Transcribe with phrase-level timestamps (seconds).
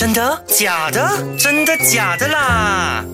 [0.00, 1.06] 真的假的？
[1.38, 3.04] 真的假的啦？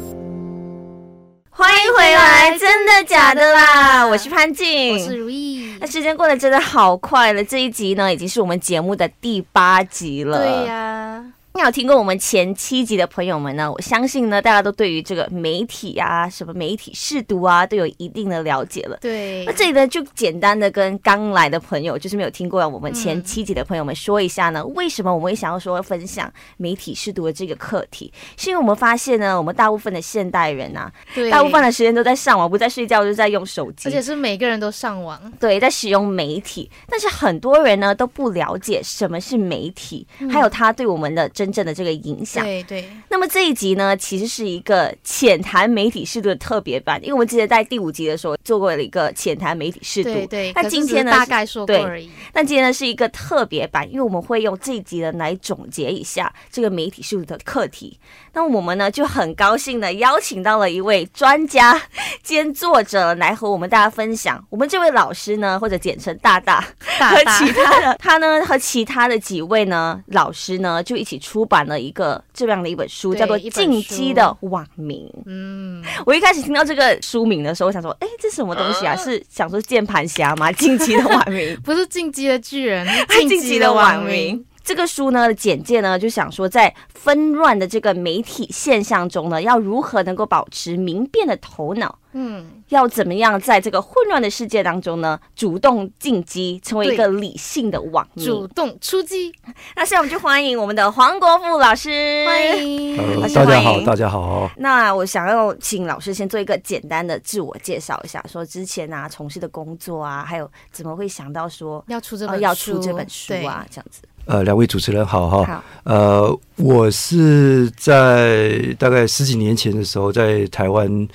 [1.51, 4.07] 欢迎回来，真的假的啦？
[4.07, 5.77] 我是潘静，我是如意。
[5.80, 10.38] 那时间过得真的好快了，这一集呢已经是我们节目的第八集了。
[10.38, 11.25] 对呀。
[11.56, 13.72] 你有听过我们前七集的朋友们呢？
[13.72, 18.98] 我相信呢，大家都对于这个媒体啊，什么媒体试读啊，都有一定的了解了。
[19.01, 28.12] 对，那这里呢，就简单的跟刚来的朋友，就是没有听过我们前七集的朋友们说一下呢，为什么我们会想要说分享媒体试读的这个课题？
[28.36, 30.92] 是因为我们发现呢，我们大部分的现代人啊，
[31.30, 36.70] 大部分的时间都在上网，不在睡觉，就在用手机，而且是每个人都上网，对，在使用媒体。
[36.86, 42.45] 但是很多人呢都不了解什么是媒体，还有他对我们的真正的这个影响。
[42.45, 50.52] 对对，那么这一集呢，其实是一个浅谈媒体适度的特别版，因为我们之前在第五集的时候做过了一个浅谈媒体适度，对对。
[50.55, 52.10] 那今天呢，大概说过而已。
[52.34, 57.97] 那今天呢是一个特别版，因为我们会用这一集呢来总结一下这个媒体适度的课题。
[58.33, 61.80] 那我们呢就很高兴的邀请到了一位专家
[62.24, 64.44] 兼作者来和我们大家分享。
[64.50, 72.23] 我们这位老师呢，或者简称大大，和其他的他呢和其他的几位呢老师呢就一起出版了一个。
[72.33, 75.06] 这样的一本书叫做《进击的网民》。
[75.27, 78.95] 嗯，我一开始听到这个书名的时候，我想说，哎，这是什么东西啊？
[78.95, 80.53] 是想说键盘侠吗？
[80.55, 82.87] 《进击的网民》 不是《进击的巨人》，
[83.29, 84.39] 《进击的网民》。
[84.62, 91.98] 这个书呢，简介呢，就想说，在纷乱的这个媒体现象中呢，要如何能够保持明辨的头脑？
[92.14, 99.33] 嗯，要怎么样在这个混乱的世界当中呢，主动进击，成为一个理性的网民，主动出击。
[99.77, 104.50] 那现在我们就欢迎我们的黄国富老师，欢迎，大家好，大家好。
[104.56, 114.03] 那我想要请老师先做一个简单的自我介绍一下，说之前啊从事的工作啊，还有怎么会想到说要出这本要出这本书啊，这样子。
[114.25, 115.64] 呃，两位主持人好哈。
[115.84, 121.08] 呃，我是在大概十几年前的时候，在台湾，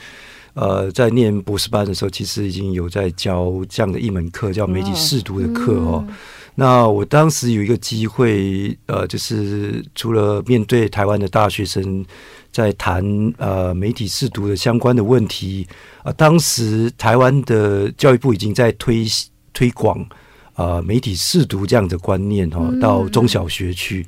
[0.54, 6.06] 呃，在念博士班的时候，其实已经有在教这样的一门课，叫媒体试读的课哦。
[6.56, 12.06] 那我当时有一个机会，呃，就是除了面对台湾的大学生
[12.52, 13.04] 在谈
[13.38, 15.66] 呃媒体试读的相关的问题，
[16.04, 19.06] 啊，当时台湾的教育部已经在推
[19.54, 20.06] 推广。
[20.56, 24.06] 呃，媒体试读这样的观念哦，到中小学去。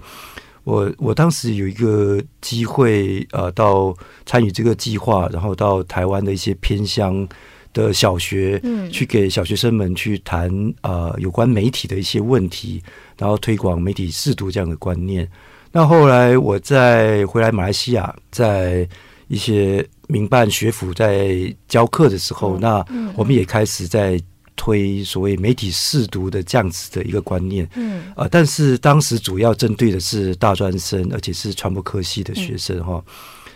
[0.64, 7.28] 我我当时有一个机会，呃，到参与这个计划，然后到台湾的一些偏乡
[7.74, 10.50] 的小学，嗯，去给小学生们去谈
[10.82, 12.82] 呃有关媒体的一些问题，
[13.18, 15.30] 然后推广媒体试读这样的观念。
[15.72, 18.88] 那后来我在回来马来西亚，在
[19.28, 22.86] 一些民办学府在教课的时候，那
[23.16, 24.20] 我们也开始在。
[24.56, 33.04] 推所谓媒体试读的这样子的一个观念，嗯，呃，但是当时主要针对的是大专生，而且是传播科系的学生哈。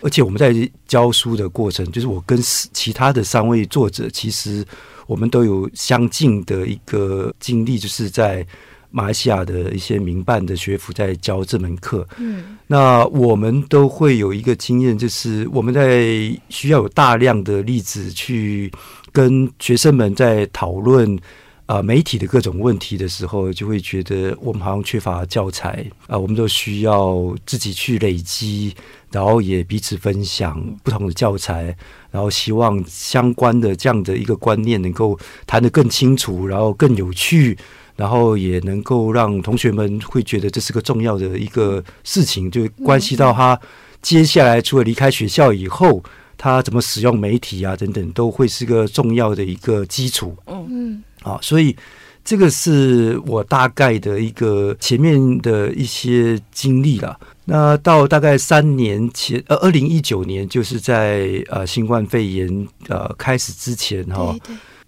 [0.02, 0.54] 而且我们在
[0.88, 2.40] 教书的过程，就是我跟
[2.74, 4.66] 其他的三位作者，其实
[5.08, 8.46] 我们都有相近的一个经历，就是在
[8.92, 12.08] 马来西亚的一些民办的学府在教这门课。
[12.18, 18.72] 嗯，那我们都会有一个经验，就是我们在需要有大量的例子去。
[19.18, 21.18] 跟学生们在讨论
[21.66, 28.76] 啊媒体的各种问题的时候，就会觉得我们好像缺乏教材啊，我们都需要自己去累积，
[29.12, 31.76] 然后也彼此分享不同的教材，
[32.12, 35.18] 然后希望相关的这样的一个观念能够
[35.48, 37.58] 谈得更清楚，然后更有趣，
[37.96, 43.60] 然后也能够让同学们会觉得这是个重要的一个事情，就关系到他
[44.00, 46.04] 接下来除了离开学校以后。
[46.38, 50.38] 他怎么使用媒体啊，等等，都会是个重要的一个基础。
[50.46, 51.76] 嗯嗯，好，所以
[52.24, 57.20] 这个是我大概的一个前面的一些经历了。
[57.46, 64.36] 那到大概三年前，呃，二零一九年，就是在呃新冠肺炎呃开始之前哈，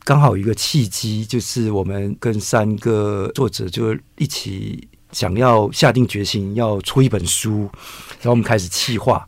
[0.04, 7.62] 刚好有一个契机，就是我们跟三个作者就一起想要下定决心要出一本书，
[8.20, 9.26] 然后我们开始企划。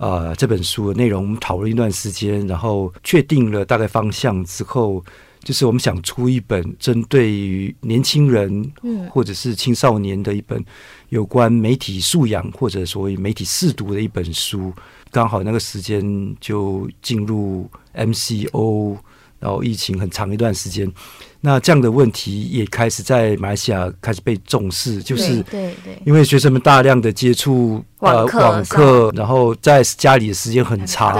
[0.00, 5.04] 啊，这本书的内容我们讨论一段时间，然后确定了大概方向之后，
[5.44, 10.64] 就是我们想出一本针对于年轻人，嗯，或者是青少年的一本
[11.10, 14.72] 有关媒体素养或者所谓媒体试读的一本书。
[15.10, 18.96] 刚好那个时间就进入 MCO。
[19.40, 20.86] 然后疫情很长一段时间，
[21.40, 31.18] 那这样的问题也开始在马来西亚开始被重视，就是对对，因为学生们大量的接触呃网课，然后在家里的时间很长，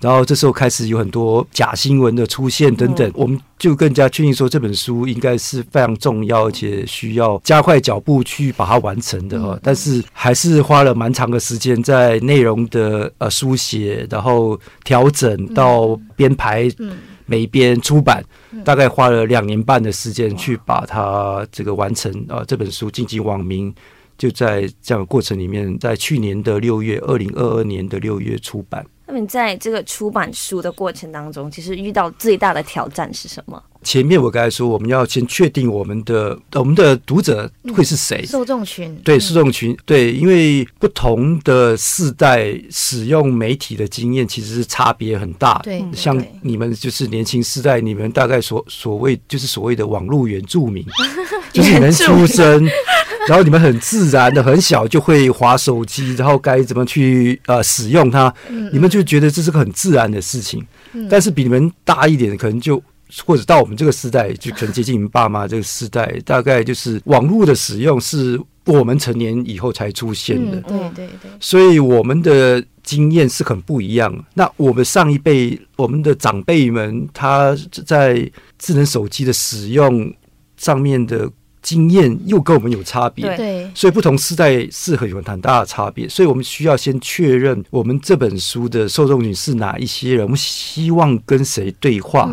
[0.00, 9.58] 然后这时候开始有很多假新闻的出现等等，我们就更加确定说这本书应该是非常重要，而且需要加快脚步去把它完成的哈。
[9.62, 16.70] 但是还是花了蛮长的时间在内容的呃书写，然后调整到编排。
[17.26, 18.24] 每边出版，
[18.64, 22.44] 大概花了两年半的时间去把它这个完成啊。
[22.46, 23.74] 这本书晋级网民，
[24.16, 28.84] 就在这样的过程里面，在去年的六月，二零二二年的六月出版。
[29.14, 33.62] 那么在这个出版书的过程当中，其实遇到最大的挑战是什么？
[33.84, 38.92] 前面我刚才说，我们要先确定我们的我们的读者会是谁，受众群。
[39.04, 39.76] 对受众群。
[39.86, 45.60] 对，因为不同的世代使用媒体的经验其实是差别很大。
[45.62, 50.84] 对，像你们就是年轻世代，你们大概所所谓就是所谓的网络原住民，
[51.52, 52.64] 就是你们出生，
[53.28, 58.32] 然后你们很自然的很小就会划手机，然后该怎么去呃使用它，
[58.72, 60.66] 你们就觉得这是个很自然的事情。
[61.08, 62.82] 但是比你们大一点的可能就。
[63.24, 70.60] 或者到我们这个时代，就可能接近你们爸妈这个时代，大概就是网络的使用是我们成年以后才出现的。
[70.62, 74.24] 对对对，所以我们的经验是很不一样。
[74.32, 78.28] 那我们上一辈，我们的长辈们，他在
[78.58, 80.12] 智能手机的使用
[80.56, 81.30] 上面的。
[81.64, 92.30] 经验又跟我们有差别，对，所以不同世代是很有很大的差别，所以我们需要先确认我们这本书的受众群是哪一些人，我们希望跟谁对话，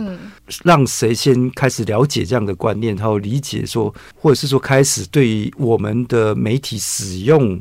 [0.66, 7.57] 让谁先开始了解这样的观念，然后理解说，或者是说开始对于我们的媒体使用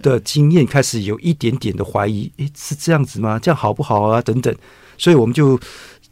[0.00, 3.38] 的经验开始有一点点的怀疑，诶，是这样子吗？
[3.38, 4.22] 这样好不好啊？
[4.22, 4.54] 等等，
[4.96, 5.60] 所以我们就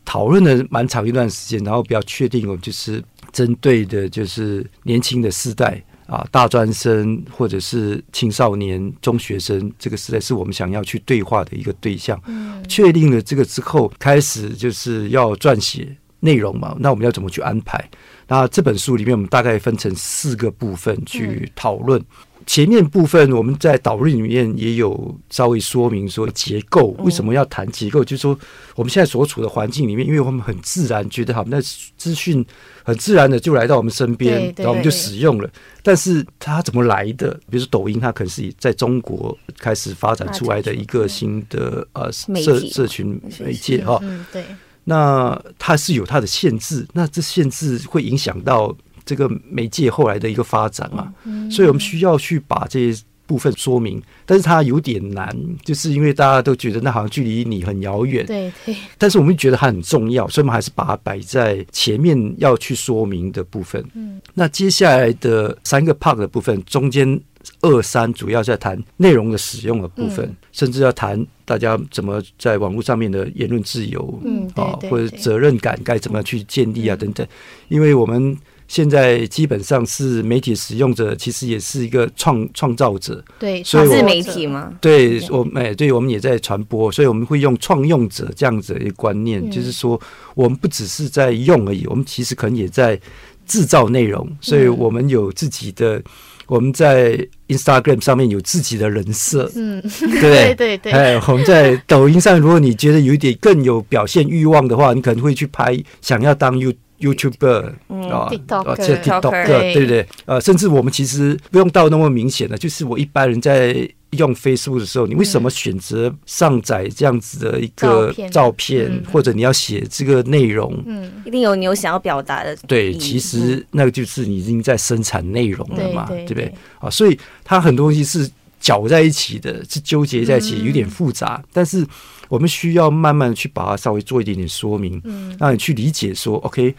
[0.05, 3.03] 讨论了蛮长一段时间，然后比较确定，我们就是。
[3.39, 12.21] 针对的就是年轻的世代啊，大专生或者是青少年、中学生，这个时代是我们想要去对话的一个对象。
[12.27, 16.77] 嗯，确定了这个之后，开始就是要撰写内容嘛。
[16.81, 17.89] 那我们要怎么去安排？
[18.27, 22.03] 那这本书里面，我们大概分成四个部分去讨论。
[22.49, 28.37] 前面部分我们在导论里面也有稍微说明说结构为什么要谈结构，就是说
[28.75, 31.61] 我们现在所处的环境里面，因为我们很自然觉得好，那
[31.99, 32.43] 资讯
[32.83, 35.51] 很自然的就来到我们身边，然后我们就使用了。
[35.83, 37.39] 但是它怎么来的？
[37.51, 43.99] 比如说抖音，它可能是在中国开始发展出来的一个新的呃社社群媒介哈。
[44.01, 44.43] 嗯，对。
[44.85, 48.75] 那它是有它的限制，那这限制会影响到。
[49.09, 51.11] 这个媒介后来的一个发展嘛，
[51.51, 55.35] 所以我们需要去把这些部分说明，但是它有点难，
[55.65, 58.77] 就是因为大家都觉得那好像距离你很遥远，对对。
[58.99, 63.83] 但是我们觉得它很重要，所以我们还是把它摆在前面要去说明的部分。
[63.95, 67.19] 嗯，那接下来的三个 part 的部分，中间
[67.63, 77.27] 二三主要在谈内容的使用的部分，甚至要谈大家怎么在网络上面的言论自由，嗯啊，或者责任感该怎么去建立啊等等，
[77.69, 78.35] 因为我们。
[78.69, 83.25] 现在基本上是媒体使用者，其实也是一个创创造者。
[83.39, 84.71] 对，所以自媒体吗？
[84.79, 89.99] 对，我哎，对我们也在传播，所以我们会用创用者这样子的一个观念，就是说，
[90.35, 93.01] 我们不只是在用而已，我们其实可能也在
[93.47, 94.29] 制造内容。
[94.39, 96.03] 所以我们有自己的，
[96.47, 97.19] 我们在
[97.49, 99.51] Instagram 上面有自己的人设。
[99.57, 99.83] 嗯，
[100.21, 100.93] 对对 对。
[100.93, 106.75] 哎，我们在抖音上，如果你觉得有一点更有表现欲望的话，你可能会去拍，想要当 You。
[107.01, 107.73] YouTuber
[108.11, 108.29] 啊，
[108.77, 110.07] 这 TikTok 对不对？
[110.27, 120.77] 呃，甚至我们其实不用到那么明显的，就是我一般人在用 Facebook 的时候，你为什么选择上载这样子的一个照片，或者你要写这个内容？
[120.87, 122.57] 嗯，一定有你有想要表达的。
[122.67, 126.53] 对，其实那个就是你已经在生产内容了嘛，对不对？
[126.81, 128.29] 啊，所以它很多东西是
[128.59, 131.87] 搅在一起的，是纠结在一起，有点复杂，但是。
[132.29, 136.75] 我们需要慢慢去把它稍微做一点点说明，嗯，让你去理解说，OK，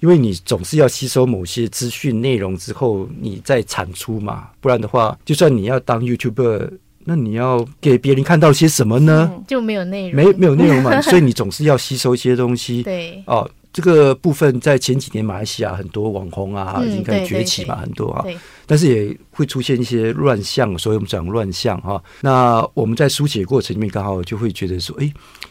[0.00, 6.70] 因为你总是要吸收某些资讯内容之后，你再产出嘛，不然的话，就算你要当 YouTuber，
[7.04, 9.32] 那你要给别人看到些什么呢？
[9.46, 13.50] 就没有内容，没没有内容嘛， 所以你总是要吸收一些东西，对，哦。
[13.78, 18.24] 这个部分在前几年马来西亚很多网红啊已经开始崛起嘛，很多啊，
[18.66, 22.02] 但是也会出现一些乱象，所以我们讲乱象哈。
[22.20, 25.06] 那我们在书写过程里面刚好就会觉得说，哎，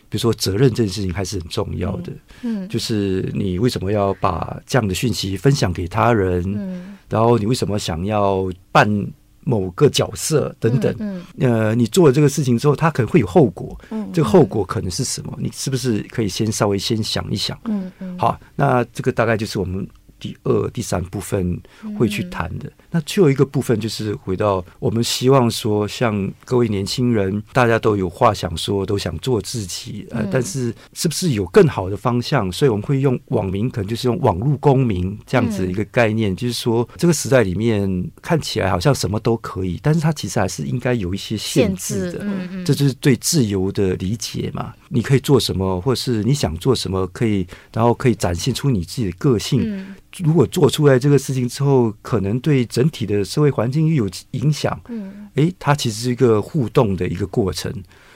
[0.09, 9.07] 比如说责任这件事情还是很重要的，嗯，就是你为什么要把这样的讯息分享给他人，嗯，然后你为什么想要办？
[9.47, 10.93] 某个角色等等，
[11.39, 13.79] 呃，你做了这个事情之后，它可能会有后果。
[13.89, 15.33] 嗯，这个后果可能是什么？
[15.39, 17.57] 你是不是可以先稍微先想一想？
[17.63, 18.19] 嗯嗯。
[18.19, 19.87] 好，那这个大概就是我们
[20.19, 21.59] 第二、第三部分
[21.97, 22.71] 会去谈的。
[22.91, 32.51] 那最后一个部分就是回到我们希望说，像各位年轻人，大家都有话想说，都想做自己，呃，但是是不是有更好的方向？
[32.51, 42.25] 所以我们会用网民，可能就是用网络公民这样子一个概念，就是说这个时代里面看起来好像什么都可以，但是它其实还是应该有一些限制的。
[42.65, 44.73] 这就是对自由的理解嘛？
[44.89, 49.61] 你可以做什么，或是你想做什么，可以，然后可以展现出你自己的个性。
[49.63, 54.79] 嗯如果做出来这个事情之后，可能对整体的社会环境又有影响。
[54.87, 57.71] 嗯诶，它其实是一个互动的一个过程，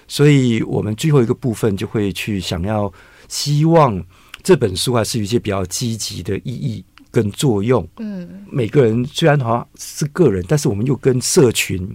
[0.07, 2.91] 所以我们最后一个部分就会去想要
[3.27, 4.03] 希望
[4.41, 7.87] 这本书还是有一些比较积极的意义跟作用。
[7.97, 11.87] 嗯每个人虽然好像是个人，但是我们又跟社群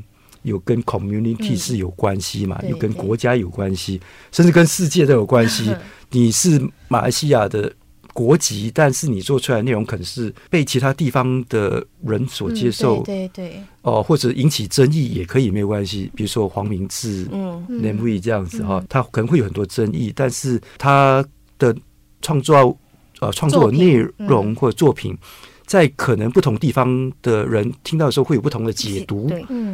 [0.46, 1.56] 有跟 community 嗯。
[1.56, 4.00] 是有关系嘛，对又跟国家有关系，
[4.32, 5.74] 甚至跟世界都有关系。
[6.10, 7.72] 你是马来西亚的
[8.14, 16.10] 国籍，但是你做出来的内容可能是被其他地方的人所接受，嗯对对对，哦、或者引起争议也可以没有关系。
[16.14, 21.22] 比如说黄明志、嗯，嗯 n a m w 这样子哈、嗯他可能会有很多争议，但是他
[21.58, 21.76] 的
[22.22, 22.74] 创作
[23.20, 25.14] 呃创作内容嗯或者作品，
[25.66, 29.30] 在可能不同地方的人听到的时候会有不同的解读。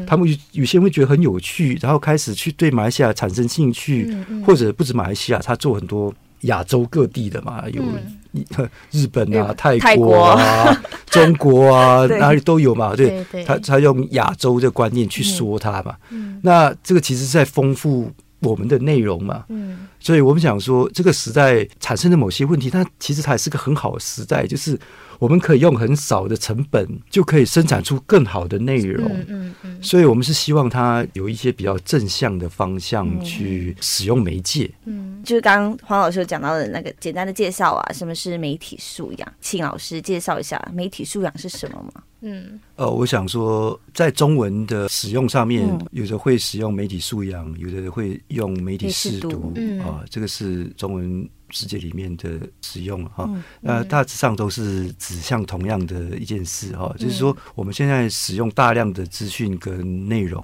[0.06, 8.18] 他们有有些人会觉得很有趣，然后开始去对马来西亚产生兴趣，嗯嗯或者不止马来西亚，他做很多亚洲各地的嘛，有嗯。
[8.90, 12.96] 日本啊、泰泰国啊、 中国啊， 哪里都有嘛。
[12.96, 15.94] 对，他他用亚洲的观念去说它嘛。
[16.08, 16.40] 嗯。
[16.42, 19.44] 那这个其实是在丰富我们的内容嘛。
[19.50, 24.76] 嗯所以我们想说，这个时代产生的某些问题，它其实它也是个很好的时代，就是
[25.20, 29.08] 我们可以用很少的成本就可以生产出更好的内容。
[29.08, 34.68] 嗯嗯嗯所以我们是希望它有一些比较正向的方向嗯去使用媒介。
[34.84, 39.32] 嗯就是刚刚黄老师讲到的那个简单的介绍啊，什么是媒体素养？
[39.40, 42.02] 请老师介绍一下媒体素养是什么吗？
[42.24, 53.24] 嗯呃，我想说，在中文的使用上面，嗯有的会使用媒体素养，有的会用媒体试读媒体试读嗯啊、这个是中文世界里面的使用了哈。
[53.28, 60.42] 嗯那大致上都是指向同样的一件事哈，嗯就是说我们现在使用大量的资讯跟内容，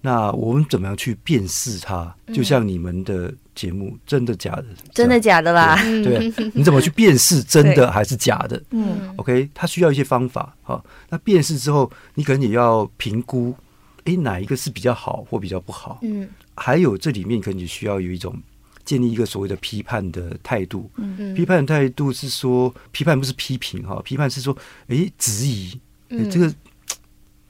[0.00, 2.14] 那我们怎么样去辨识它？
[2.32, 4.64] 就像你们的节目，真的假的？
[4.70, 5.76] 嗯真的假的啦？
[5.84, 8.62] 嗯对， 你怎么去辨识真的还是假的？
[8.70, 10.82] 嗯 OK，它需要一些方法哈。
[11.08, 13.54] 那辨识之后，你可能也要评估，
[14.04, 15.98] 诶，哪一个是比较好或比较不好？
[16.02, 18.36] 嗯还有这里面可能也需要有一种
[18.84, 20.90] 建立一个所谓的批判的态度。
[20.96, 24.56] 嗯批判的态度是说，批判不是批评哈，批判是说，
[24.88, 25.78] 诶，质疑，
[26.30, 26.52] 这个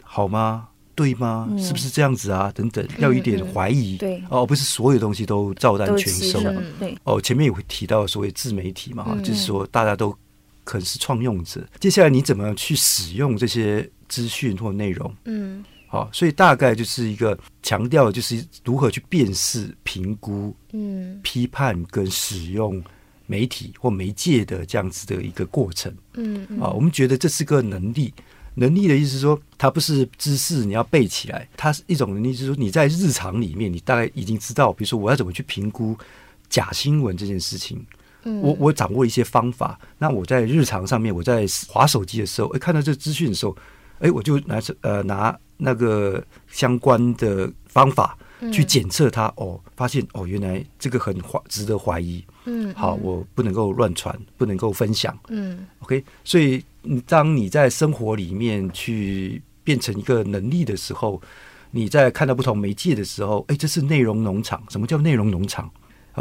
[0.02, 0.68] 好吗？
[0.94, 1.48] 对吗？
[1.50, 2.52] 嗯是不是这样子啊？
[2.54, 6.38] 等等，要有一点怀疑，对哦，不是所有东西都照单全收。
[7.04, 10.14] 哦，前面也会提到所谓自媒体嘛，就是说大家都
[10.62, 11.66] 可能是创用者。
[11.78, 15.14] 接下来你怎么样去使用这些资讯或内容？
[15.24, 22.80] 嗯好，所以大概就是一个强调，的就是如何去辨识、评估、嗯批判跟使用
[23.26, 26.70] 媒体或媒介的这样子的一个过程嗯啊。
[26.70, 28.14] 我们觉得这是个能力。
[28.54, 35.96] 能力的意思是说，它不是知识你要背起来，它是一种能力，就是说你在日常里面，你大概已经知道，比如说我要怎么去评估
[36.48, 37.84] 假新闻这件事情，
[38.24, 39.78] 嗯，我我掌握一些方法。
[39.98, 43.56] 那我在日常上面，我在划手机的时候，哎，看到这资讯的时候，
[44.00, 52.24] 哎，我就拿出呃拿那个相关的方法嗯去检测它，哦，发现哦，原来这个很怀值得怀疑。
[52.46, 55.16] 嗯好，我不能够乱传，不能够分享。
[55.28, 61.20] 嗯 OK，所以你当你在生活里面去变成一个能力的时候，
[61.70, 64.62] 你在看到不同媒介的时候，哎，这是内容农场。
[64.70, 65.70] 什么叫内容农场？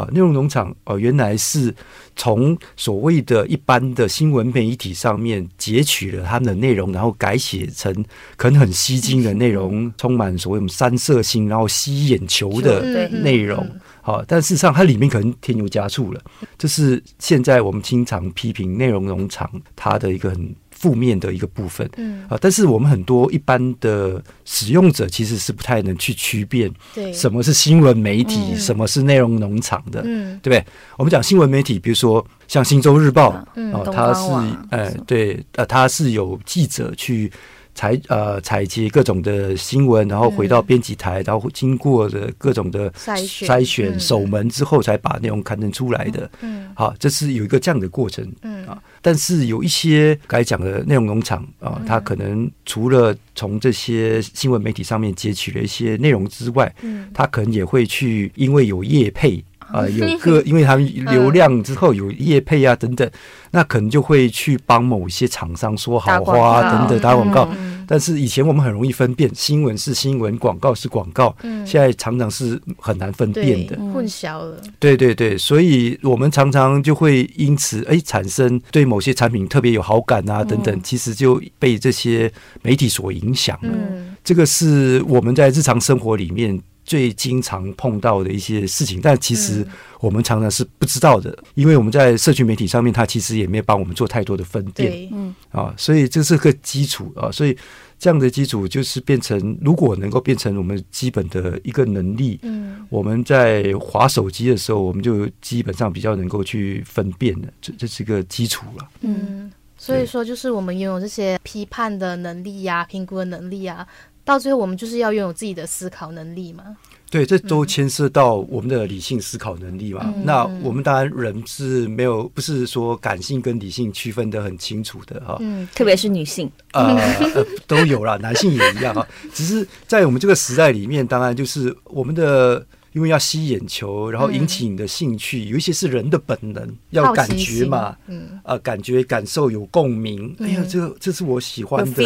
[0.00, 1.74] 啊，内容农场哦、原来是
[2.16, 7.92] 从所谓的一般的新闻媒体上面截取了他们的内容，然后改写成
[8.36, 13.66] 可能很吸睛的内容，充满所谓我们三色星，然后吸眼球的内容。
[14.02, 16.20] 好，但事实上它里面可能添油加醋了，
[16.56, 21.88] 这是现在我们经常批评内容农场它的一个很负面的一个部分。
[21.98, 22.24] 嗯。
[22.28, 27.12] 啊，但是我们很多一般的使用者其实是不太能去区辨对。
[27.12, 28.58] 什么是新闻媒体，嗯。
[28.58, 30.40] 什么是内容农场的，嗯。
[30.42, 30.64] 对不对？
[30.96, 33.72] 我们讲新闻媒体，比如说像《新洲日报》嗯。
[33.92, 34.30] 它是
[34.70, 37.30] 呃对呃，它是有记者去
[37.74, 40.66] 采呃采集各种的新闻，然后回到嗯。
[40.66, 44.00] 编辑台，然后经过的各种的筛选筛选嗯。
[44.00, 46.30] 守门之后，才把内容刊登出来的。
[46.40, 46.68] 嗯。
[46.74, 48.26] 好，这是有一个这样的过程。
[48.42, 48.59] 嗯。
[48.59, 48.59] 啊，
[49.02, 51.84] 但是有一些该讲的内容农场啊，嗯。
[51.86, 57.08] 它可能除了从这些新闻媒体上面截取了一些内容之外，嗯。
[57.14, 59.42] 它可能也会去因为有业配
[59.72, 63.08] 啊、有 个因为他们流量之后有业配啊等等，
[63.52, 67.48] 那可能就会去帮某一些厂商说好话啊等等打广告。
[67.56, 73.76] 嗯但是以前我们很容易分辨新闻是新闻，广告是广告，嗯现在常常是很难分辨的。
[73.92, 82.32] 混淆了，对对对，所以我们常常就会因此哎产生对某些产品特别有好感啊等等，其实就被这些
[82.62, 83.68] 媒体所影响了。
[83.72, 89.64] 嗯这个是我们在日常生活里面最经常碰到的一些事情，但其实
[90.00, 97.56] 我们常常是不知道的，因为我们在社区媒体上面，它其实也没有帮我们做太多的分辨嗯，啊，所以这是个基础啊，所以
[97.96, 102.84] 这样的基础就是变成，如果能够变成我们基本的一个能力，嗯。
[102.90, 108.88] 我们在划手机的时候，我们就基本上比较能够去分辨的，这这是个基础了。
[109.02, 113.86] 嗯，所以说就是我们拥有这些批判的能力呀、评估的能力啊，
[114.30, 116.64] 到最后我们就是要拥有自己的思考能力嘛。
[117.10, 120.12] 对，这都牵涉到我们的理性思考能力嘛。
[120.16, 125.36] 嗯那我们当然人是没有，不是说感性跟理性区分的很清楚的哈。
[125.40, 126.96] 嗯，特别是女性，呃
[127.34, 129.04] 呃都有啦，男性也一样哈。
[129.34, 132.64] 只是在我们这个时代里面，当然就是我们的。
[132.92, 138.40] 因为要吸眼球，然后引起你的兴趣，有一些是人的本能，要感觉嘛，嗯。
[138.44, 140.34] 呃，感觉感受有共鸣。
[140.40, 142.02] 哎呀，这这是我喜欢的。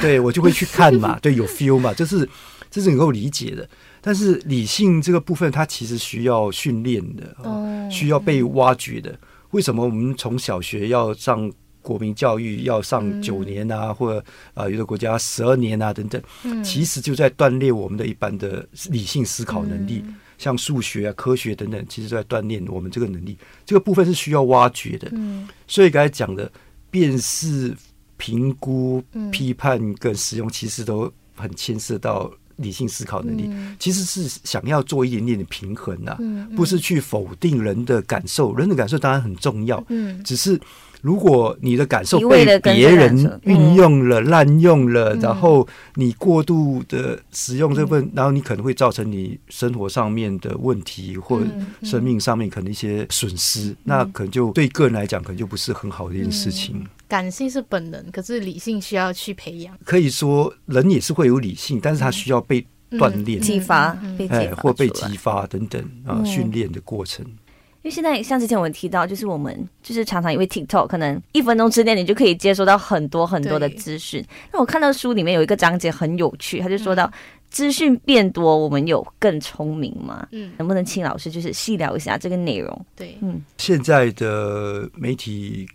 [0.00, 2.28] 对我就会去看嘛， 对，有 feel 嘛，这是
[2.70, 3.68] 这是能够理解的。
[4.00, 7.36] 但是理性这个部分，它其实需要训练的，
[7.90, 9.18] 需要被挖掘的。
[9.50, 11.50] 为什么我们从小学要上
[11.90, 16.22] 国民教育，要上九年啊，或者啊、有的国家十二年啊等等，
[16.62, 20.04] 其实就在锻炼我们的一般的理性思考能力。
[20.38, 23.36] 像数学啊、科学等等，其实都在锻炼我们这个能力。
[23.66, 25.08] 这个部分是需要挖掘的。
[25.12, 26.50] 嗯所以刚才讲的
[26.90, 27.76] 辨识、
[28.16, 33.48] 评估、嗯批判跟使用，其实都很牵涉到理性思考能力。
[33.48, 38.54] 嗯其实是想要做一点点的平衡啊，嗯不是去否定人的感受。
[38.54, 40.58] 人的感受当然很重要，嗯只是
[41.00, 45.20] 如果你的感受被别人运用了、滥用了，嗯。
[45.20, 51.40] 然后你过度的使用这份，然后你可能会造成你生活上面的问题，或
[51.82, 56.86] 生命上面可能一些损失，那可能就对个人来讲，可能就不是很好的一件事情。
[57.08, 59.76] 感性是本能，可是理性需要去培养。
[59.84, 66.26] 可以说，人也是会有理性，但是他需要被锻炼，激发哎，被激发或被激发等等啊，嗯。
[66.26, 67.24] 训练的过程。
[67.82, 74.24] 因为现在像之前我们提到，就是我们就是常常因为 TikTok 可能一分钟之内你就可以接收到很多很多的对资讯。
[74.52, 77.10] 那我看到书里面有一个章节很有趣，他就说到
[77.48, 80.28] 资讯变多，我们有更聪明吗？
[80.32, 82.86] 嗯，能不能请老师就是细聊一下这个内容？
[82.94, 85.66] 对，嗯现在的媒体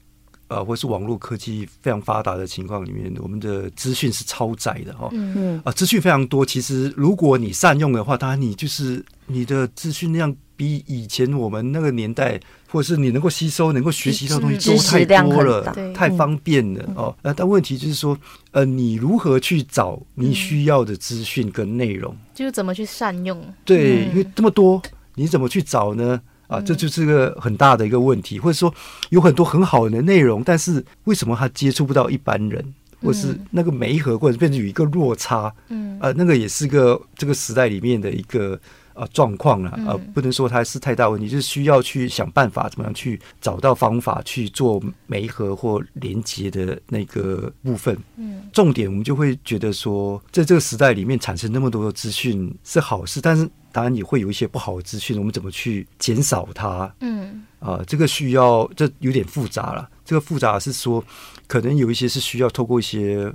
[0.48, 5.10] 呃，或是网络科技非常发达的情况里面，我们的资讯是超载的哈。
[5.12, 6.46] 嗯嗯啊，资讯非常多。
[6.46, 17.16] 其实，如果你善用的话，当然你就是你的资讯量比以前我们那个年代，或者是你能够吸收、能够学习到的东西知都太多了太方便了哦。
[17.24, 18.18] 呃，但问题就是说，
[18.52, 22.16] 呃，你如何去找你需要的资讯跟内容？
[22.34, 23.42] 就是怎么去善用。
[23.66, 24.82] 对，嗯因为这么多，
[25.16, 26.22] 你怎么去找呢？
[26.48, 28.74] 啊，这就是个很大的一个问题，或者说
[29.10, 35.54] 有很多很好的内容，但是为什么他接触不到一般人，或是那个媒合，或者变成有一个落差？
[35.70, 38.60] 嗯呃，那个也是个这个时代里面的一个
[38.94, 47.98] 呃状况了，呃，嗯不能说它是太大问题，就是需要去想办法怎么样去找到方法去做媒合或连接的那个部分。
[48.18, 56.90] 嗯重点我们就会觉得说，在这个时代里面产生那么多的资讯是好事，但是当然也会有一些不好的资讯，我们怎么去减少它？
[57.02, 59.90] 嗯啊、这个需要这有点复杂了。
[60.06, 61.04] 这个复杂是说，
[61.46, 63.30] 可能有一些是需要透过一些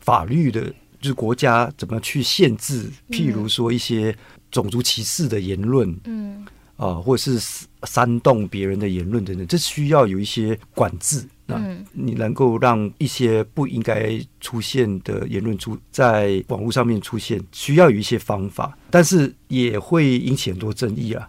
[0.00, 0.62] 法律的，
[1.02, 4.16] 就是国家怎么去限制，譬如说一些
[4.50, 11.28] 种族歧视的言论嗯啊、或者是煽动别人的言论等等，这需要有一些管制。
[11.46, 21.28] 那嗯你能够让一些不应该出现的言论出在网络上面出现，需要有一些方法，但是也会引起很多争议啊。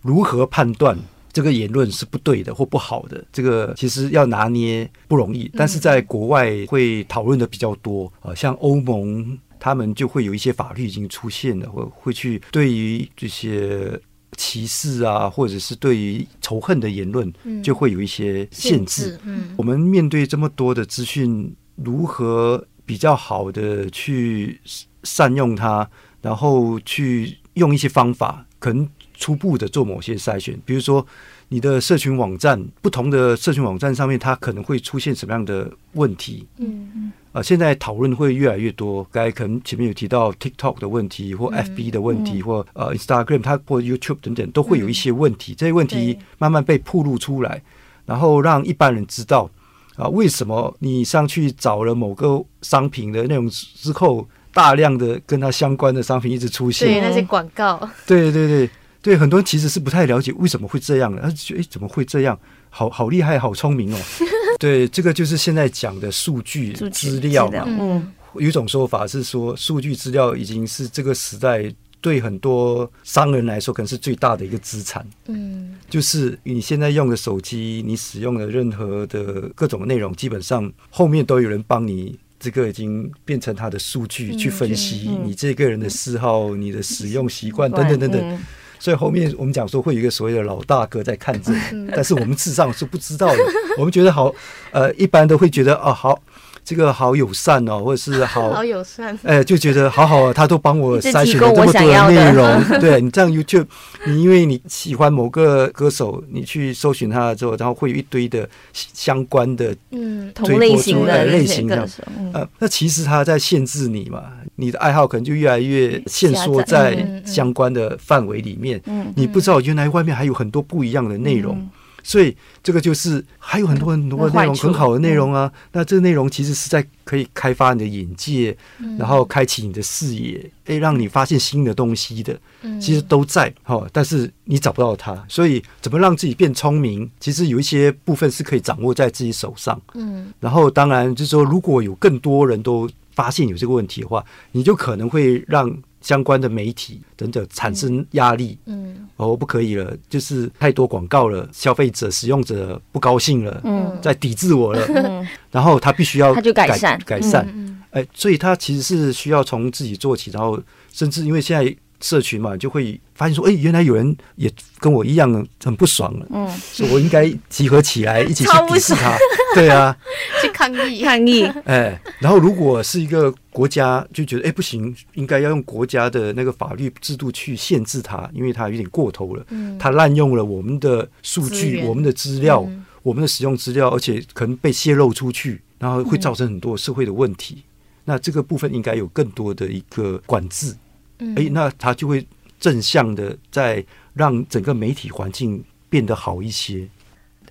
[0.00, 0.98] 如何判断
[1.32, 3.24] 这个言论是不对的或不好的？
[3.32, 14.00] 这个其实要拿捏不容易，但是在国外会讨论的比较多啊、像欧盟他们就会有一些法律已经出现了，或会去对于这些。
[14.36, 17.62] 歧视啊，或者是对于仇恨的言论，嗯。
[17.62, 19.54] 就会有一些限制。，嗯。
[19.56, 24.60] 我们面对这么多的资讯，如何比较好的去
[25.02, 25.88] 善用它，
[26.22, 31.06] 然后去用一些方法，可能初步的做某些筛选，比如说
[31.52, 36.46] 你的社群网站，不同的社群网站上面，它可能会出现什么样的问题？
[36.58, 39.02] 嗯嗯啊，现在讨论会越来越多。
[39.10, 45.54] 刚才可能前面有提到 TikTok 的问题，或嗯 FB 的问题，或呃 Instagram，它或 YouTube 等等，都会有一些问题。
[45.54, 47.60] 这些问题慢慢被曝露出来，
[48.06, 49.50] 然后让一般人知道
[49.96, 57.02] 啊，为什么你上去找了某个商品的内容之后，大量的跟它相关的商品一直出对现。
[57.02, 58.70] 那些广告，对对对
[59.02, 62.38] 对，很多人其实是不太了解为什么会这样的，他就觉得诶怎么会这样？
[62.68, 63.98] 好好厉害，好聪明哦。
[64.60, 67.64] 对，这个就是现在讲的数据资料嘛。
[67.66, 71.64] 嗯有一种说法是说，数据资料已经是这个时代
[72.00, 75.04] 对很多商人来说，可能是最大的一个资产。
[75.26, 82.18] 嗯就是你现在用的手机，你使用的任何的各种内容，基本上后面都有人帮你。
[82.38, 88.38] 这个已经变成他的数据嗯去分析嗯你这个人的嗜好、你的使用习惯等等等等。
[88.80, 91.52] 嗯所以后面我们讲说会有一个所谓的老大哥在看着
[91.94, 93.38] 但是我们事实上是不知道的。
[93.76, 94.34] 我们觉得好，
[94.70, 96.18] 呃，一般都会觉得哦，好，
[96.64, 102.64] 这个好友善哦，或者是 好好友善，哎，就觉得好好啊，他都帮我 筛选这么多的内容。
[102.80, 103.66] 对你这样 YouTube，
[104.06, 111.88] 你因为你喜欢某个歌手，你去搜寻他之后，然后会有一堆的相关的嗯同类型的呃类型的
[112.32, 114.22] 呃，那其实他在限制你嘛，
[114.56, 118.80] 你的爱好可能就越来越限缩在相关的范围里面。
[118.86, 119.12] 嗯。
[119.16, 121.70] 你不知道原来外面还有很多不一样的内容，嗯
[122.02, 125.50] 所以这个就是还有很多很多的内容，很好的内容啊。
[125.72, 135.24] 那这个内容其实是在可以开发你的眼界，嗯然后开启你的视野，诶，让你发现新的东西的，嗯其实都在哈、但是你找不到它。
[135.28, 139.80] 所以怎么让自己变聪明，其实有一些部分是可以掌握在自己手上。
[139.94, 148.58] 嗯然后当然就是说，如果有更多人都发现有这个问题的话，你就可能会让相关的媒体等等产生压力。
[148.66, 149.08] 嗯。
[149.16, 153.98] 哦，不可以了，就是太多广告了，消费者、使用者不高兴了，嗯。
[154.00, 155.26] 在抵制我了，嗯。
[155.50, 156.98] 然后他必须要他就改善。
[157.04, 157.82] 改善，嗯。
[157.90, 160.60] 哎，所以他其实是需要从自己做起，然后
[160.92, 169.14] 甚至因为现在社群嘛，就会发现说，哎，原来有人也跟我一样很不爽了，嗯，所以我应该集合起来一起去抵制他，
[169.54, 169.94] 对啊，
[170.40, 179.76] 去抗议，抗议，哎，然后如果是一个国家就觉得哎不行，应该要用国家的那个法律制度去限制他，因为他有点过头了，嗯。
[179.78, 182.86] 他滥用了我们的数据、我们的资料、嗯。
[183.02, 187.64] 我们的使用资料，而且可能被泄露出去，然后会造成很多社会的问题。
[188.06, 190.74] 那这个部分应该有更多的一个管制，
[191.18, 191.34] 嗯。
[191.36, 192.26] 哎，那他就会
[192.60, 196.86] 正向的在让整个媒体环境变得好一些。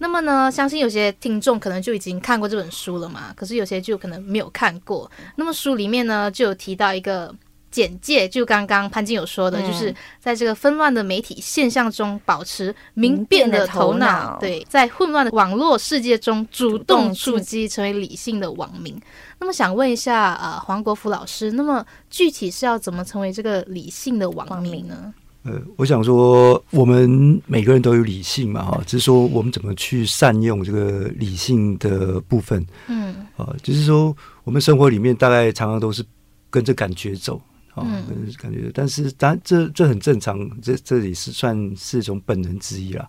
[0.02, 5.12] 那么呢，相信有些听众可能就已经看过这本书了嘛，可是有些就可能没有看过。
[5.36, 7.36] 那么书里面呢，就有提到一个
[7.70, 18.98] 简介，就刚刚潘金有说的，嗯就是在这个纷乱的媒体现象中保持明辨的头脑脑，对，在混乱的网络世界中主动动出击，成为理性的网民。
[19.40, 25.14] 那么想问一下，呃，黄国福老师，那么具体是要怎么成为这个理性的网民呢？
[25.44, 36.04] 呃，我想说，我们每个人都有理性嘛，哈，只是说我们怎么去善用这个理性的部分，嗯啊，就是说我们生活里面大概常常都是
[36.50, 37.42] 跟着感觉走，
[37.74, 37.88] 啊
[38.38, 43.08] 感觉，但是当然这这很正常，这这里是算是一种本能之一啦。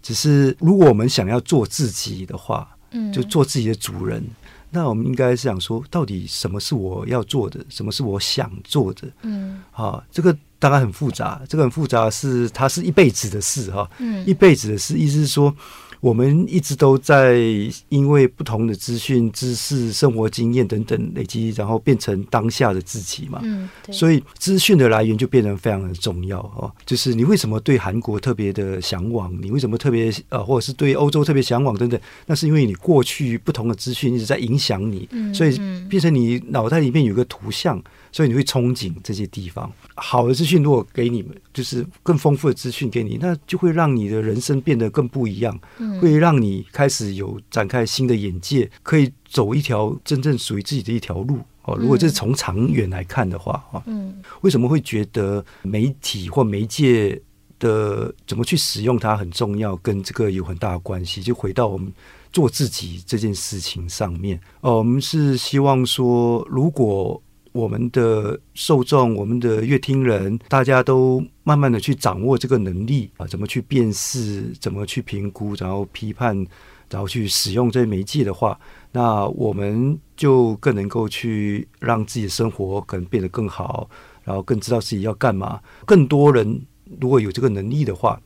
[0.00, 4.24] 只是如果我们想要做自己的话，嗯，就做自己的主人，
[4.74, 9.62] 那我们应该是想说，到底什么是我要做的，什么是我想做的，嗯。
[9.70, 14.26] 啊，这个当然很复杂，这个很复杂是它是一辈子的事哈、嗯。
[14.26, 15.54] 一辈子的事，意思是说，
[16.02, 17.38] 我们一直都在
[17.88, 23.38] 因为不同的资讯、知识、生活经验等等累积，然后变成当下的自己嘛。
[23.44, 26.68] 嗯，所以资讯的来源就变得非常的重要哦。
[26.84, 37.80] 就是你为什么对韩国特别的向往，你为什么特别呃，或者是对欧洲特别向往等等，那是因为你过去不同的资讯一直在影响你，嗯所以嗯变成你脑袋里面有个图像，
[38.12, 39.70] 所以你会憧憬这些地方。
[39.96, 51.38] 好的资讯如果给你们，就是更丰富的资讯给你，那就会让你的人生变得更不一样，嗯会让你开始有展开新的眼界，可以走一条真正属于自己的一条路。
[51.64, 57.20] 哦，如果这是从长远来看的话，哈，嗯为什么会觉得媒体或媒介
[57.60, 61.22] 的怎么去使用它很重要，跟这个有很大的关系？
[61.22, 61.92] 就回到我们
[62.32, 64.40] 做自己这件事情上面。
[64.60, 67.22] 哦，我们是希望说，如果
[67.52, 76.34] 我们的受众、我们的乐听人，大家都慢慢的去掌握这个能力啊，怎么去辨识，怎么去评估，然后批判，
[76.90, 78.58] 然后去使用这些媒介的话，
[78.92, 83.88] 那我们就更能够去让自己的生活可能变得更好，
[84.24, 85.60] 然后更知道自己要干嘛。
[85.84, 86.60] 更多人
[87.00, 88.20] 如果有这个能力的话，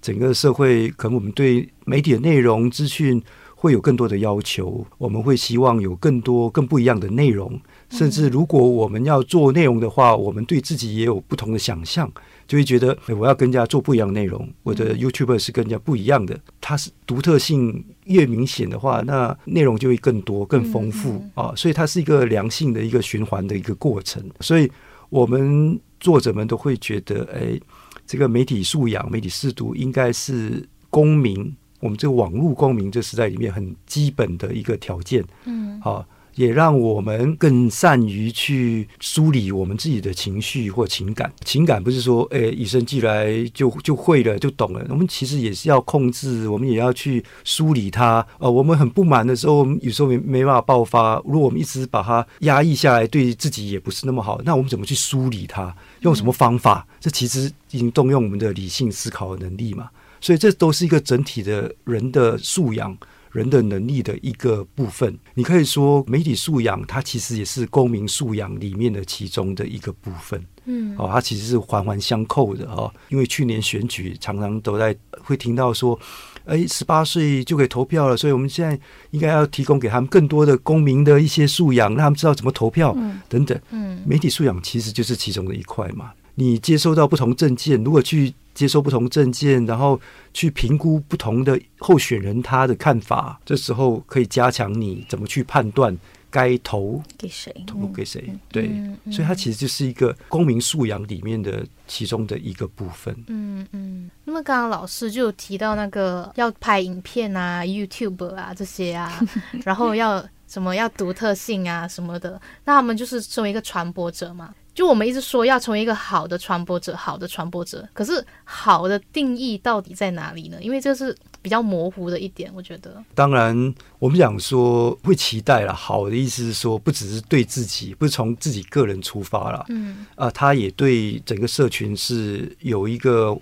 [0.00, 3.22] 整个社会可能我们对媒体的内容资讯
[3.54, 7.60] 会有更多的要求，我们会希望有更多更不一样的内容，
[7.92, 12.10] 甚至如果我们要做内容的话，我们对自己也有不同的想象。
[12.48, 24.22] 就会觉得，哎我要跟人家做不一样的内容，我的 YouTuber 是跟人家不一样的，它是独特性越明显的话，那内容就会更多、更丰富啊，所以它是一个良性的一个循环的一个过程。
[24.40, 24.70] 所以
[25.08, 27.58] 我们作者们都会觉得，哎，
[28.06, 35.24] 这个媒体素养、媒体视读应该是公民，我们这个网络公民这时代里面很基本的一个条件。
[35.44, 36.04] 嗯，好。
[36.34, 41.32] 也让我们更善于去梳理我们自己的情绪或情感。
[41.44, 44.84] 情感不是说，诶，与生俱来就就会了，就懂了。
[44.88, 48.26] 我们其实也是要控制，我们也要去梳理它。
[48.38, 51.16] 呃，我们很不满的时候，有时候没没办法爆发。
[51.24, 54.40] 如果我们一直把它压抑下来，对自己也不是那么好。
[54.44, 55.74] 那我们怎么去梳理它？
[56.00, 56.86] 用什么方法？
[57.00, 59.88] 这其实已经动用我们的理性思考能力嘛。
[60.20, 62.96] 所以这都是一个整体的人的素养。
[63.32, 70.40] 人的能力的一个部分，你可以说媒体素养，它其实也是公民素养里面的其中的一个部分。
[70.66, 72.92] 嗯，哦，它其实是环环相扣的哦。
[73.08, 75.98] 因为去年选举常常都在会听到说，
[76.44, 78.78] 哎，十八岁就可以投票了，所以我们现在
[79.10, 82.96] 应该要提供给他们更多的公民的一些素养，让他们知道怎么投票
[83.28, 83.58] 等等。
[83.70, 86.12] 嗯，媒体素养其实就是其中的一块嘛。
[86.36, 88.34] 你接收到不同证件，如果去。
[88.54, 89.98] 接收不同证件，然后
[90.34, 95.96] 去评估不同的候选人他的看法，这时候可以加强你怎么去判断
[96.30, 98.30] 该投给谁，投给谁。
[98.50, 98.70] 对，
[99.10, 103.16] 所以它其实就是一个公民素养里面的其中的一个部分。
[103.28, 104.10] 嗯嗯。
[104.24, 109.18] 那么刚刚老师就提到那个要拍影片啊，YouTube 啊这些啊，
[109.64, 114.54] 然后要什么要独特性啊什么的，那他们就是作为一个传播者嘛。
[114.74, 117.86] 就我们一直说要成为一个好的传播者，好的传播者。
[117.92, 120.56] 可是好的定义到底在哪里呢？
[120.62, 123.04] 因为这是比较模糊的一点，我觉得。
[123.14, 125.74] 当然，我们讲说会期待了。
[125.74, 129.62] 好的意思是说，不只是对自己，不是从自己个人出发了。
[129.68, 130.06] 嗯。
[130.14, 133.38] 啊，他也对整个社群是有一个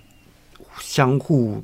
[0.81, 1.63] 相互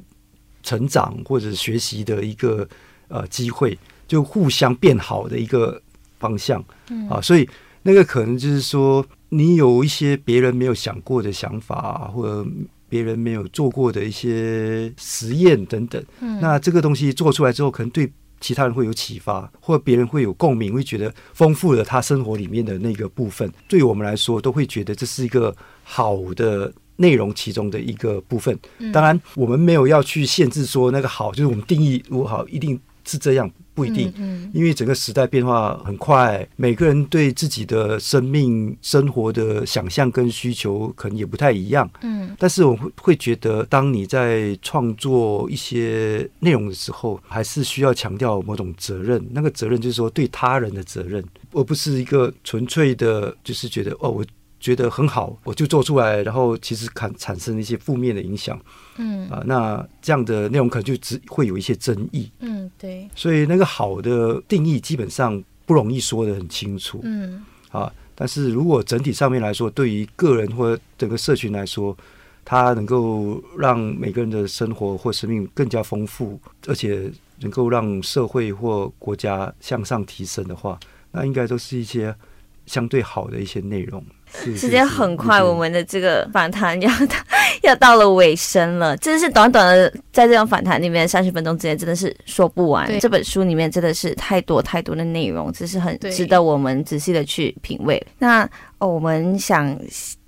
[0.63, 2.69] 成长或者学习的一个
[3.09, 3.77] 呃机会，
[4.07, 5.83] 就互相变好的一个
[6.21, 6.65] 方向。
[6.89, 7.09] 嗯。
[7.09, 7.49] 啊，所以
[7.83, 9.05] 那个可能就是说。
[9.29, 12.49] 你有一些别人没有想过的想法，或者
[12.89, 16.03] 别人没有做过的一些实验等等，
[16.41, 18.11] 那这个东西做出来之后，可能对
[18.41, 23.51] 其他人会有启发，或别人会有共鸣，会觉得丰富了他生活里面的那个部分。
[23.67, 28.57] 对我们来说，都会觉得这是一个好的内容其中的一个部分。
[28.93, 33.51] 当然，我们没有要去限制说那个好，就是我们定义如果好，一定是这样。
[33.77, 34.11] 不一定，
[34.55, 41.89] 因为整个时代变化很快，每个人对自己的生命生活的想象跟需求可能也不太一样。
[42.01, 49.23] 嗯，但是我会会觉得，当你在创作一些内容的时候，还是需要强调某种责任。
[49.31, 54.25] 那个责任就是说对他人的责任，而不是一个纯粹的，就是觉得哦我。
[54.67, 58.61] 觉得很好，我就做出来，然后其实产产生一些负面的影响，
[58.97, 59.31] 嗯。
[59.31, 67.45] 啊，那这样的内容可能就只会有一些争议，嗯，对，所以那个好的定义基本上不容易说的很清楚，嗯。
[67.71, 71.97] 啊，但是如果整体上面来说，对于个人或整个社群来说，
[72.45, 80.77] 它能够让每个人的生活或生命更加丰富，而且能够让社会或国家向上提升的话，
[81.13, 82.13] 那应该都是一些
[82.67, 84.03] 相对好的一些内容。
[84.57, 87.17] 时间很快，我们的这个访谈要到
[87.63, 88.97] 要到了尾声了。
[88.99, 92.99] 真的是短短的在这种访谈里面三十分钟之间，真的是说不完。
[93.01, 98.05] 这本书里面真的是太多太多的内容，这是很值得我们仔细的去品味。
[98.19, 99.79] 那哦，我们想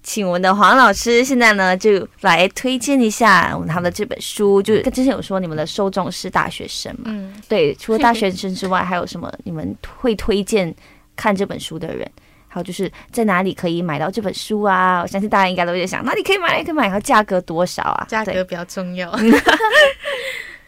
[0.03, 4.63] 请我们的黄老师现在呢，就来推荐一下我们他们的这本书。
[4.63, 7.03] 就跟之前有说，你们的受众是大学生嘛？
[7.07, 7.75] 嗯，对。
[7.75, 10.75] 除了大学生之外，还有什么你们会推荐
[11.15, 12.11] 看这本书的人？
[12.49, 15.03] 还有就是在哪里可以买到这本书啊？
[15.03, 18.07] 我相信大家应该都在想哪里可以买，哪里可以买，然后价格多少啊？
[18.09, 19.15] 价格比较重要。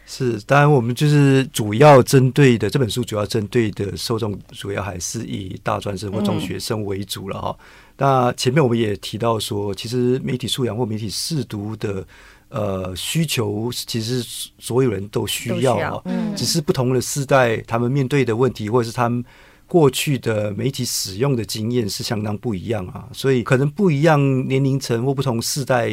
[0.05, 7.57] 是，当然我们就是主要针对的这本书，主要针对的受众主要还是以大专生或中学生为主了哈。
[7.97, 12.05] 那前面我们也提到说，其实媒体素养或媒体试读的
[12.49, 14.21] 呃需求，其实
[14.59, 16.03] 所有人都需要啊，
[16.35, 19.23] 只是不同的世代他们面对的问题，或者是他们。
[19.71, 25.89] 过去的媒体使用的经验是相当不一样啊，所以可能不一样年龄层或不同世代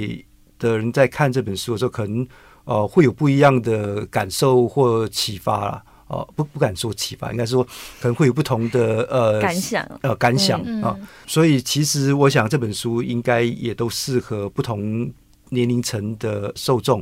[0.59, 2.27] 的人在看这本书的时候，可能
[2.65, 5.83] 呃会有不一样的感受或启发啦。
[6.09, 7.63] 哦，不不敢说启发，应该说
[8.01, 10.99] 可能会有不同的呃感想呃感想啊。
[11.25, 15.09] 所以其实我想这本书应该也都适合不同
[15.51, 17.01] 年龄层的受众。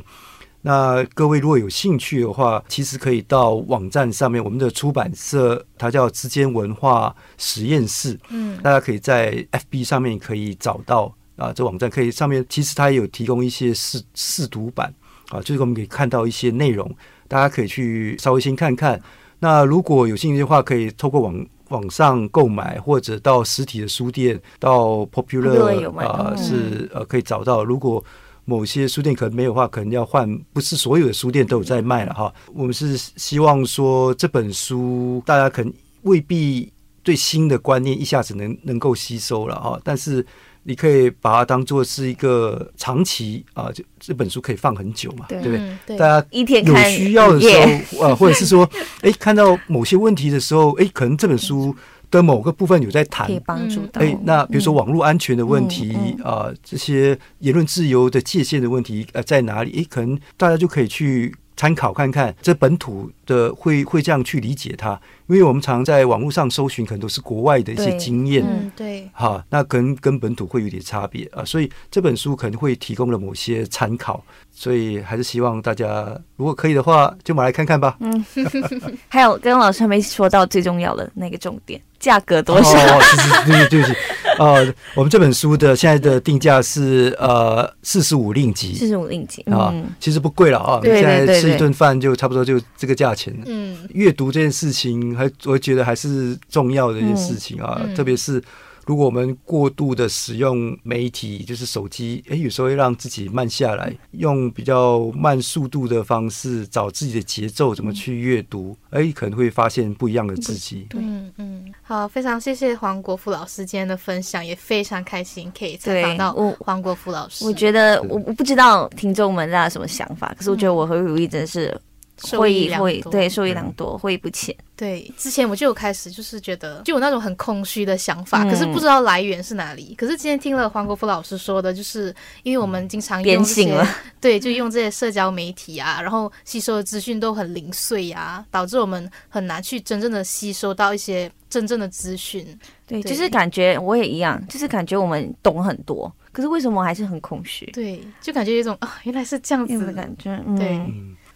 [0.67, 14.93] 那各位如果有兴趣的话，其实可以到网站上面，我们的出版社它叫之间文化实验室，嗯大家可以在 FB 上面可以找到啊，这网站可以上面其实它也有提供一些试试读版
[15.29, 16.93] 啊，就是我们可以看到一些内容，
[17.29, 19.01] 大家可以去稍微先看看。
[19.39, 27.63] 那如果有兴趣的话，可以透过网网上购买，或者到实体的书店，到 Popular 啊、嗯是呃可以找到。
[27.63, 28.03] 如果
[28.49, 32.33] 某些书店可能没有的话，可能要换，不是所有的书店都有在卖了哈。
[32.53, 36.71] 我们是希望说这本书大家可能未必
[37.03, 40.25] 对新的观念一下子能能够吸收了哈，但是
[40.63, 45.97] 你可以把它当做是一个长期啊，这这本书可以放很久嘛，对对不对？
[45.97, 47.49] 大家有一天看需要的时
[47.97, 48.69] 候，啊，或者是说，
[49.01, 51.75] 哎，看到某些问题的时候，哎，可能这本书
[52.09, 54.01] 的某个部分有在谈可以，帮助到。
[54.01, 59.81] 哎，那比如说网络安全的问题嗯啊、这些言论自由的界限的问题，呃，在哪里？
[59.81, 68.45] 哎，可能大家就可以去参考看看，这本土的会会这样去理解它，因为我们常在网络上搜寻，可能都是国外的一些经验。
[68.45, 74.23] 嗯对，哈，那跟跟本土会有点差别啊，所以这本书可能会提供了某些参考，
[74.59, 77.95] 所以还是希望大家如果可以的话，就买来看看吧。
[77.99, 78.25] 嗯
[79.07, 82.71] 还有跟老师还没说到最重要的那个重点，价格多少？
[83.45, 83.93] 对对对不起，
[84.39, 88.73] 呃，我们这本书的现在的定价是呃四十五令吉。
[88.73, 93.41] 四十五令吉，啊嗯，，其实不贵了啊，对对现在吃一顿饭就差不多就这个价钱了。
[93.45, 93.77] 嗯。
[93.93, 98.41] 阅读这件事情，还我觉得还是重要的一件事情啊，特别是
[98.87, 110.87] 如果我们过度的使用媒体，就是手机，诶，有时候会让自己慢下来，用比较慢速度的方式找自己的节奏，怎么去阅读，诶，可能会发现不一样的自己。
[110.89, 117.45] 对嗯嗯，好，非常谢谢黄国富老师今天的分享，也非常开心可以采访到黄国富老师。
[117.45, 121.77] 我觉得我我不知道听众们大家有什么想法，可是我觉得我和如意真的是
[122.23, 124.55] 受获益良多对受益良多，获益不浅。
[124.75, 129.95] 对，之前我就有开始就是觉得就有那种很空虚的想法，嗯可是不知道来源是哪里。
[129.95, 133.87] 可是今天听了黄国富老师说的，就是因为我们经常变用这些了，
[134.21, 142.45] 对，就用这些社交媒体啊，然后吸收的资讯都很零碎啊，导致我们很难去真正的吸收到一些真正的资讯。
[142.85, 147.65] 对，对就是感觉我也一样，就是感觉我们懂很多，可是为什么我还是很空虚？
[147.71, 149.91] 对，就感觉有一种啊，原来是这样子的。
[149.91, 150.79] 感觉，对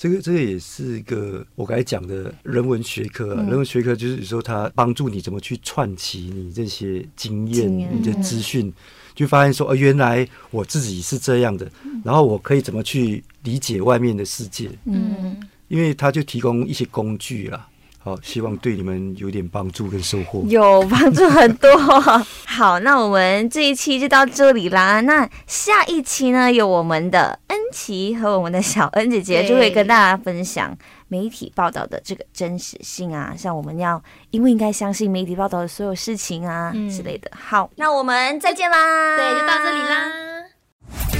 [0.01, 3.37] 这个这个也是一个我刚才讲的人文学科、啊。
[3.37, 8.73] 嗯人文学科就是有时候它帮助你怎么去串起你这些经验、经验你的资讯，
[9.13, 11.71] 就发现说，哦，原来我自己是这样的，
[12.03, 17.67] 然后我可以怎么去理解外面的世界，嗯，嗯，因为它就提供一些工具啦。
[18.03, 20.43] 好，希望对你们有点帮助跟收获。
[20.47, 21.69] 有帮助很多。
[22.47, 25.01] 好，那我们这一期就到这里啦。
[25.01, 30.75] 那下一期呢，有我们的恩琪和我们的小恩姐姐就会跟大家分享
[31.09, 37.29] 媒体报道的这个真实性啊，像我们要因为应该相信媒体报道的所有事情啊、嗯之类的。
[37.39, 39.15] 好，那我们再见啦。
[39.15, 40.11] 对，就到这里啦。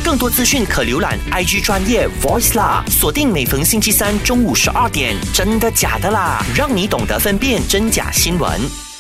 [0.04, 8.91] 更多资讯可浏览 IG 专业 Voice 啦，锁定每逢星期三中午十二点，真的假的啦，让你懂得分辨真假新闻。